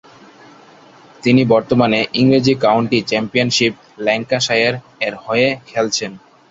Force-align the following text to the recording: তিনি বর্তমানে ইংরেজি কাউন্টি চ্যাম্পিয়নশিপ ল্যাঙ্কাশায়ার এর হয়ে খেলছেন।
তিনি 1.23 1.41
বর্তমানে 1.45 1.99
ইংরেজি 2.13 2.53
কাউন্টি 2.65 2.99
চ্যাম্পিয়নশিপ 3.01 3.73
ল্যাঙ্কাশায়ার 3.99 4.73
এর 5.01 5.13
হয়ে 5.25 5.47
খেলছেন। 5.67 6.11